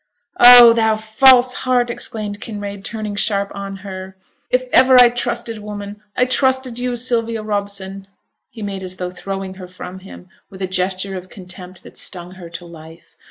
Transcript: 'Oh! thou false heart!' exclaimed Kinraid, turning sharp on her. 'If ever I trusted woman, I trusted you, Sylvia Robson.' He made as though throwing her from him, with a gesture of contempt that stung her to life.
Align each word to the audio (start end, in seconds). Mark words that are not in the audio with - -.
'Oh! 0.39 0.73
thou 0.73 0.95
false 0.95 1.53
heart!' 1.53 1.91
exclaimed 1.91 2.41
Kinraid, 2.41 2.83
turning 2.83 3.15
sharp 3.15 3.51
on 3.53 3.75
her. 3.85 4.17
'If 4.49 4.63
ever 4.73 4.97
I 4.97 5.09
trusted 5.09 5.59
woman, 5.59 6.01
I 6.17 6.25
trusted 6.25 6.79
you, 6.79 6.95
Sylvia 6.95 7.43
Robson.' 7.43 8.07
He 8.49 8.63
made 8.63 8.81
as 8.81 8.95
though 8.95 9.11
throwing 9.11 9.53
her 9.61 9.67
from 9.67 9.99
him, 9.99 10.27
with 10.49 10.63
a 10.63 10.67
gesture 10.67 11.15
of 11.15 11.29
contempt 11.29 11.83
that 11.83 11.99
stung 11.99 12.31
her 12.31 12.49
to 12.49 12.65
life. 12.65 13.15